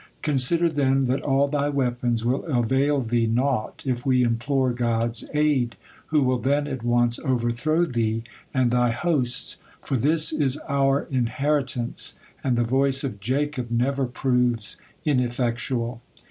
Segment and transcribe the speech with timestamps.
[0.23, 5.75] Consider, then, that all thy weapons will avail thee naught if we implore God's aid,
[6.07, 12.17] who will then at once overthrow thee and thy hosts, for this is our inheritance,
[12.43, 14.75] and 'the voice of Jacob' never proves
[15.05, 16.01] ineffectual.